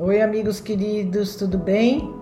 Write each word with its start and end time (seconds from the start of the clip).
Oi, 0.00 0.22
amigos 0.22 0.60
queridos, 0.60 1.34
tudo 1.34 1.58
bem? 1.58 2.14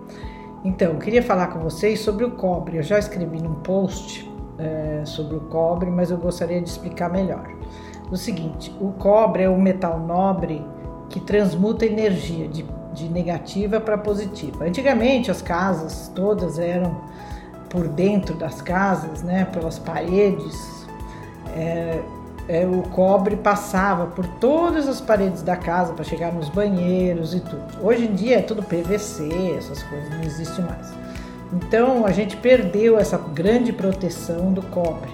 Então, 0.63 0.97
queria 0.97 1.21
falar 1.21 1.45
com 1.49 1.59
vocês 1.59 1.99
sobre 1.99 2.25
o 2.25 2.31
cobre. 2.31 2.77
Eu 2.77 2.81
já 2.81 2.97
escrevi 2.97 3.39
num 3.39 3.53
post 3.53 4.27
é, 4.57 5.03
sobre 5.05 5.35
o 5.35 5.41
cobre, 5.41 5.91
mas 5.91 6.09
eu 6.09 6.17
gostaria 6.17 6.59
de 6.59 6.67
explicar 6.67 7.07
melhor. 7.07 7.47
O 8.09 8.17
seguinte: 8.17 8.75
o 8.81 8.93
cobre 8.93 9.43
é 9.43 9.49
um 9.49 9.61
metal 9.61 9.99
nobre 9.99 10.65
que 11.07 11.19
transmuta 11.19 11.85
energia 11.85 12.47
de, 12.47 12.65
de 12.95 13.07
negativa 13.09 13.79
para 13.79 13.95
positiva. 13.95 14.65
Antigamente, 14.65 15.29
as 15.29 15.43
casas 15.43 16.11
todas 16.15 16.57
eram 16.57 16.99
por 17.69 17.87
dentro 17.87 18.33
das 18.33 18.59
casas, 18.59 19.21
né, 19.21 19.45
pelas 19.45 19.77
paredes. 19.77 20.87
É, 21.55 22.01
é, 22.47 22.65
o 22.65 22.81
cobre 22.83 23.35
passava 23.35 24.07
por 24.07 24.25
todas 24.25 24.87
as 24.87 25.01
paredes 25.01 25.41
da 25.41 25.55
casa 25.55 25.93
para 25.93 26.05
chegar 26.05 26.31
nos 26.31 26.47
banheiros 26.49 27.33
e 27.33 27.41
tudo. 27.41 27.63
Hoje 27.81 28.05
em 28.05 28.13
dia 28.13 28.39
é 28.39 28.41
tudo 28.41 28.63
PVC, 28.63 29.55
essas 29.57 29.83
coisas 29.83 30.09
não 30.09 30.23
existe 30.23 30.61
mais. 30.61 30.93
Então 31.51 32.05
a 32.05 32.11
gente 32.11 32.37
perdeu 32.37 32.97
essa 32.97 33.17
grande 33.17 33.73
proteção 33.73 34.53
do 34.53 34.61
cobre. 34.61 35.11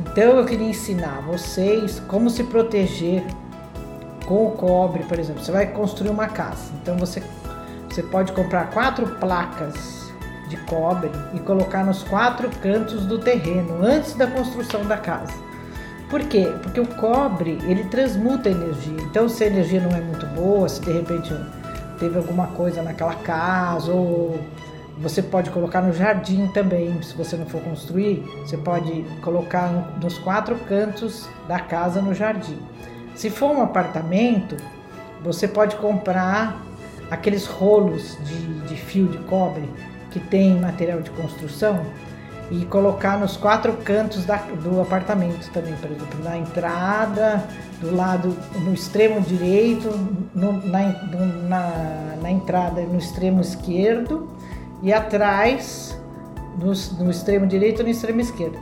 Então 0.00 0.36
eu 0.38 0.44
queria 0.44 0.68
ensinar 0.68 1.20
vocês 1.22 2.00
como 2.06 2.30
se 2.30 2.44
proteger 2.44 3.24
com 4.24 4.46
o 4.46 4.50
cobre, 4.52 5.02
por 5.04 5.18
exemplo. 5.18 5.42
Você 5.42 5.52
vai 5.52 5.66
construir 5.66 6.10
uma 6.10 6.28
casa, 6.28 6.72
então 6.80 6.96
você, 6.96 7.22
você 7.88 8.02
pode 8.02 8.32
comprar 8.32 8.70
quatro 8.70 9.06
placas 9.16 10.10
de 10.48 10.56
cobre 10.58 11.10
e 11.34 11.40
colocar 11.40 11.84
nos 11.84 12.02
quatro 12.04 12.48
cantos 12.62 13.04
do 13.06 13.18
terreno 13.18 13.84
antes 13.84 14.14
da 14.14 14.26
construção 14.26 14.84
da 14.84 14.96
casa. 14.96 15.49
Por 16.10 16.24
quê? 16.24 16.52
Porque 16.60 16.80
o 16.80 16.86
cobre, 16.86 17.56
ele 17.62 17.84
transmuta 17.84 18.50
energia. 18.50 19.00
Então, 19.02 19.28
se 19.28 19.44
a 19.44 19.46
energia 19.46 19.80
não 19.80 19.96
é 19.96 20.00
muito 20.00 20.26
boa, 20.26 20.68
se 20.68 20.80
de 20.80 20.90
repente 20.90 21.32
teve 22.00 22.18
alguma 22.18 22.48
coisa 22.48 22.82
naquela 22.82 23.14
casa, 23.14 23.92
ou 23.92 24.40
você 24.98 25.22
pode 25.22 25.50
colocar 25.50 25.80
no 25.80 25.92
jardim 25.92 26.48
também, 26.48 27.00
se 27.00 27.14
você 27.14 27.36
não 27.36 27.46
for 27.46 27.62
construir, 27.62 28.24
você 28.44 28.56
pode 28.56 29.04
colocar 29.22 29.96
nos 30.02 30.18
quatro 30.18 30.56
cantos 30.68 31.28
da 31.46 31.60
casa 31.60 32.02
no 32.02 32.12
jardim. 32.12 32.58
Se 33.14 33.30
for 33.30 33.52
um 33.52 33.62
apartamento, 33.62 34.56
você 35.22 35.46
pode 35.46 35.76
comprar 35.76 36.60
aqueles 37.08 37.46
rolos 37.46 38.18
de, 38.24 38.60
de 38.66 38.74
fio 38.74 39.06
de 39.06 39.18
cobre 39.18 39.68
que 40.10 40.18
tem 40.18 40.58
material 40.58 41.00
de 41.00 41.10
construção 41.10 41.86
e 42.50 42.64
colocar 42.64 43.18
nos 43.18 43.36
quatro 43.36 43.74
cantos 43.84 44.24
da, 44.24 44.36
do 44.36 44.80
apartamento 44.80 45.48
também, 45.52 45.74
por 45.76 45.90
exemplo, 45.90 46.24
na 46.24 46.36
entrada, 46.36 47.44
do 47.80 47.94
lado, 47.94 48.36
no 48.60 48.74
extremo 48.74 49.20
direito, 49.20 49.88
no, 50.34 50.52
na, 50.66 50.80
no, 50.88 51.48
na, 51.48 52.16
na, 52.20 52.30
entrada 52.30 52.80
no 52.82 52.98
extremo 52.98 53.40
esquerdo 53.40 54.28
e 54.82 54.92
atrás 54.92 55.96
no, 56.58 56.72
no 57.04 57.10
extremo 57.10 57.46
direito 57.46 57.82
e 57.82 57.84
no 57.84 57.90
extremo 57.90 58.20
esquerdo. 58.20 58.58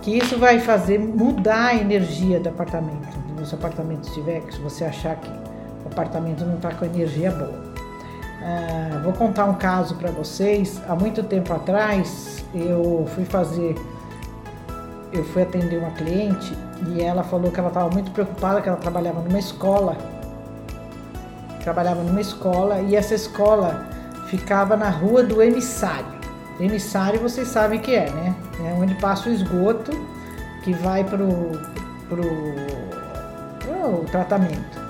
Que 0.00 0.16
isso 0.16 0.38
vai 0.38 0.58
fazer 0.58 0.98
mudar 0.98 1.66
a 1.66 1.74
energia 1.74 2.40
do 2.40 2.48
apartamento. 2.48 3.18
Se 3.44 3.54
o 3.54 3.58
apartamento 3.58 4.08
estiver, 4.08 4.42
se 4.50 4.58
você 4.58 4.84
achar 4.84 5.16
que 5.16 5.28
o 5.28 5.88
apartamento 5.88 6.44
não 6.44 6.56
está 6.56 6.70
com 6.70 6.84
energia 6.84 7.30
boa. 7.30 7.67
Ah, 8.40 9.00
vou 9.02 9.12
contar 9.12 9.44
um 9.46 9.54
caso 9.54 9.94
para 9.96 10.10
vocês. 10.10 10.80
Há 10.88 10.94
muito 10.94 11.22
tempo 11.22 11.52
atrás, 11.52 12.44
eu 12.54 13.06
fui 13.14 13.24
fazer, 13.24 13.74
eu 15.12 15.24
fui 15.24 15.42
atender 15.42 15.78
uma 15.78 15.90
cliente 15.90 16.56
e 16.86 17.02
ela 17.02 17.22
falou 17.24 17.50
que 17.50 17.58
ela 17.58 17.68
estava 17.68 17.90
muito 17.90 18.10
preocupada, 18.12 18.60
que 18.60 18.68
ela 18.68 18.78
trabalhava 18.78 19.20
numa 19.20 19.38
escola, 19.38 19.96
trabalhava 21.62 22.02
numa 22.02 22.20
escola 22.20 22.80
e 22.80 22.94
essa 22.94 23.14
escola 23.14 23.86
ficava 24.28 24.76
na 24.76 24.90
rua 24.90 25.22
do 25.22 25.42
emissário. 25.42 26.18
Emissário 26.60 27.20
vocês 27.20 27.48
sabem 27.48 27.80
que 27.80 27.94
é, 27.94 28.10
né? 28.10 28.34
É 28.64 28.72
onde 28.72 28.94
passa 28.94 29.28
o 29.28 29.32
esgoto 29.32 29.92
que 30.62 30.72
vai 30.72 31.04
para 31.04 31.22
o 31.22 31.52
tratamento. 34.10 34.87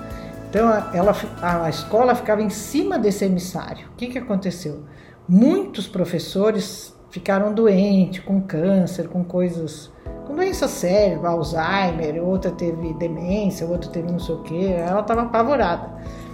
Então 0.49 0.67
ela, 0.93 1.15
a 1.41 1.69
escola 1.69 2.15
ficava 2.15 2.41
em 2.41 2.49
cima 2.49 2.97
desse 2.97 3.23
emissário. 3.23 3.87
O 3.93 3.95
que, 3.95 4.07
que 4.07 4.17
aconteceu? 4.17 4.83
Muitos 5.27 5.87
professores 5.87 6.97
ficaram 7.11 7.53
doentes, 7.53 8.23
com 8.23 8.41
câncer, 8.41 9.07
com 9.07 9.23
coisas, 9.23 9.91
com 10.25 10.35
doença 10.35 10.67
séria, 10.67 11.19
Alzheimer, 11.19 12.23
outra 12.23 12.49
teve 12.51 12.93
demência, 12.95 13.67
outra 13.67 13.91
teve 13.91 14.11
não 14.11 14.19
sei 14.19 14.35
o 14.35 14.41
que. 14.41 14.65
Ela 14.73 15.01
estava 15.01 15.21
apavorada. 15.21 15.87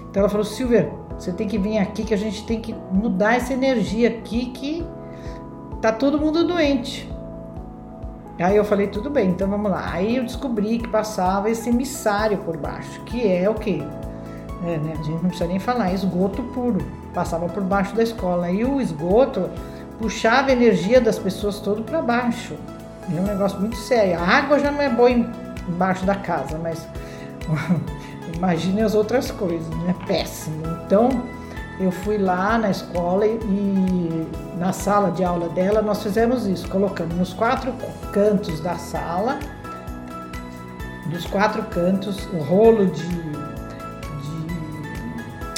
Então 0.09 0.21
ela 0.21 0.29
falou: 0.29 0.45
Silvia, 0.45 0.89
você 1.17 1.33
tem 1.33 1.45
que 1.45 1.57
vir 1.57 1.77
aqui 1.77 2.05
que 2.05 2.13
a 2.13 2.17
gente 2.17 2.45
tem 2.45 2.61
que 2.61 2.73
mudar 2.91 3.35
essa 3.35 3.53
energia 3.53 4.07
aqui 4.07 4.45
que 4.51 4.85
tá 5.81 5.91
todo 5.91 6.17
mundo 6.17 6.45
doente. 6.45 7.11
Aí 8.39 8.57
eu 8.57 8.65
falei, 8.65 8.87
tudo 8.87 9.09
bem, 9.09 9.29
então 9.29 9.49
vamos 9.49 9.71
lá. 9.71 9.91
Aí 9.93 10.17
eu 10.17 10.23
descobri 10.23 10.77
que 10.77 10.89
passava 10.89 11.49
esse 11.49 11.69
emissário 11.69 12.37
por 12.39 12.57
baixo, 12.57 13.01
que 13.05 13.25
é 13.25 13.49
o 13.49 13.53
quê? 13.53 13.81
É, 14.63 14.77
né? 14.77 14.93
A 14.93 15.03
gente 15.03 15.11
não 15.11 15.19
precisa 15.19 15.47
nem 15.47 15.59
falar, 15.59 15.93
esgoto 15.93 16.41
puro. 16.43 16.79
Passava 17.13 17.47
por 17.47 17.63
baixo 17.63 17.95
da 17.95 18.03
escola. 18.03 18.49
E 18.49 18.63
o 18.63 18.79
esgoto 18.79 19.49
puxava 19.99 20.49
a 20.49 20.53
energia 20.53 21.01
das 21.01 21.19
pessoas 21.19 21.59
todo 21.59 21.83
para 21.83 22.01
baixo. 22.01 22.55
É 23.15 23.19
um 23.19 23.23
negócio 23.23 23.59
muito 23.59 23.75
sério. 23.75 24.19
A 24.19 24.23
água 24.23 24.59
já 24.59 24.71
não 24.71 24.81
é 24.81 24.89
boa 24.89 25.11
embaixo 25.11 26.05
da 26.05 26.15
casa, 26.15 26.57
mas 26.57 26.87
imagine 28.35 28.81
as 28.81 28.95
outras 28.95 29.29
coisas, 29.31 29.67
né? 29.77 29.95
Péssimo. 30.07 30.63
Então, 30.85 31.09
eu 31.79 31.91
fui 31.91 32.17
lá 32.17 32.57
na 32.57 32.71
escola 32.71 33.25
e 33.27 34.27
na 34.57 34.71
sala 34.71 35.11
de 35.11 35.23
aula 35.23 35.49
dela 35.49 35.81
nós 35.81 36.01
fizemos 36.01 36.47
isso, 36.47 36.67
colocamos 36.69 37.15
nos 37.15 37.33
quatro 37.33 37.73
cantos 38.13 38.61
da 38.61 38.75
sala, 38.75 39.39
dos 41.07 41.25
quatro 41.25 41.63
cantos, 41.63 42.25
o 42.33 42.37
rolo 42.37 42.87
de 42.87 43.34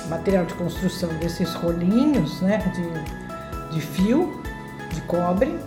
material 0.08 0.46
de 0.46 0.54
construção 0.54 1.10
desses 1.20 1.54
rolinhos 1.54 2.42
né, 2.42 2.58
de, 2.76 3.76
de 3.76 3.82
fio 3.82 4.42
de 4.94 5.02
cobre 5.02 5.58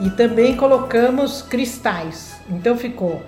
e 0.00 0.10
também 0.10 0.56
colocamos 0.56 1.42
cristais. 1.42 2.36
Então 2.48 2.76
ficou 2.76 3.22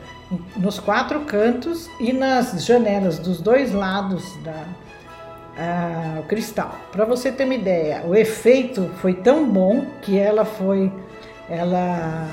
nos 0.57 0.79
quatro 0.81 1.21
cantos 1.21 1.89
e 2.01 2.13
nas 2.13 2.65
janelas 2.65 3.19
dos 3.19 3.41
dois 3.41 3.73
lados 3.73 4.37
da 4.43 4.65
o 6.19 6.25
cristal. 6.25 6.75
Para 6.91 7.05
você 7.05 7.31
ter 7.31 7.45
uma 7.45 7.55
ideia, 7.55 8.03
o 8.05 8.15
efeito 8.15 8.91
foi 9.01 9.15
tão 9.15 9.49
bom 9.49 9.87
que 10.03 10.19
ela 10.19 10.45
foi 10.45 10.93
ela 11.49 12.27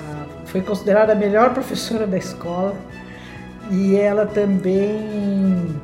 foi 0.46 0.62
considerada 0.62 1.14
a 1.14 1.16
melhor 1.16 1.52
professora 1.54 2.08
da 2.08 2.18
escola 2.18 2.76
e 3.70 3.96
ela 3.96 4.26
também 4.26 5.76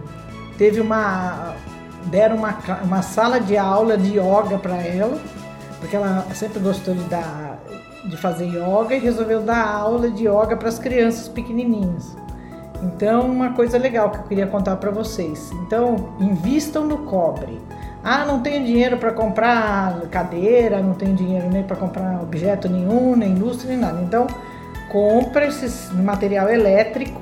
teve 0.57 0.81
uma 0.81 1.55
deram 2.05 2.37
uma, 2.37 2.57
uma 2.83 3.01
sala 3.01 3.39
de 3.39 3.57
aula 3.57 3.97
de 3.97 4.17
yoga 4.17 4.57
para 4.57 4.77
ela, 4.77 5.19
porque 5.79 5.95
ela 5.95 6.25
sempre 6.33 6.59
gostou 6.59 6.93
de, 6.93 7.03
dar, 7.03 7.59
de 8.05 8.17
fazer 8.17 8.45
yoga 8.45 8.95
e 8.95 8.99
resolveu 8.99 9.41
dar 9.41 9.67
aula 9.67 10.09
de 10.09 10.27
yoga 10.27 10.55
para 10.55 10.69
as 10.69 10.79
crianças 10.79 11.27
pequenininhas. 11.27 12.15
Então, 12.81 13.21
uma 13.21 13.53
coisa 13.53 13.77
legal 13.77 14.11
que 14.11 14.17
eu 14.17 14.23
queria 14.23 14.47
contar 14.47 14.75
para 14.75 14.91
vocês. 14.91 15.51
Então, 15.65 16.13
invistam 16.19 16.85
no 16.85 16.99
cobre. 16.99 17.59
Ah, 18.03 18.23
não 18.23 18.39
tenho 18.39 18.63
dinheiro 18.63 18.97
para 18.97 19.11
comprar 19.11 19.99
cadeira, 20.11 20.79
não 20.79 20.93
tenho 20.93 21.15
dinheiro 21.15 21.49
nem 21.49 21.63
para 21.63 21.75
comprar 21.75 22.21
objeto 22.21 22.69
nenhum, 22.69 23.15
nem 23.15 23.35
lustre, 23.35 23.67
nem 23.67 23.77
nada. 23.77 23.99
Então, 24.01 24.27
compra 24.91 25.47
esse 25.47 25.93
material 25.95 26.49
elétrico 26.49 27.21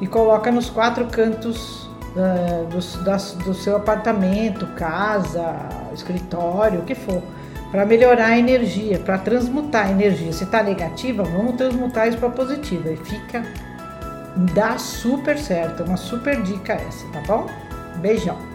e 0.00 0.06
coloca 0.06 0.50
nos 0.50 0.68
quatro 0.68 1.06
cantos 1.06 1.79
uh, 2.16 2.66
do, 2.66 3.04
da, 3.04 3.16
do 3.44 3.54
seu 3.54 3.76
apartamento, 3.76 4.66
casa, 4.74 5.54
escritório, 5.92 6.80
o 6.80 6.84
que 6.84 6.94
for, 6.94 7.22
para 7.70 7.86
melhorar 7.86 8.26
a 8.26 8.38
energia, 8.38 8.98
para 8.98 9.18
transmutar 9.18 9.86
a 9.86 9.90
energia. 9.90 10.32
Se 10.32 10.44
está 10.44 10.62
negativa, 10.62 11.22
vamos 11.22 11.56
transmutar 11.56 12.08
isso 12.08 12.18
para 12.18 12.30
positiva 12.30 12.90
e 12.90 12.96
fica 12.96 13.42
dá 14.54 14.78
super 14.78 15.38
certo, 15.38 15.82
uma 15.82 15.96
super 15.96 16.40
dica 16.42 16.74
essa, 16.74 17.06
tá 17.08 17.20
bom? 17.26 17.46
Beijão. 17.96 18.49